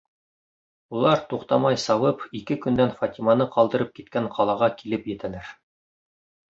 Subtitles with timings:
[0.99, 5.55] Улар, туҡтамай сабып, ике көндән Фатиманы ҡалдырып киткән ҡалаға килеп етәләр.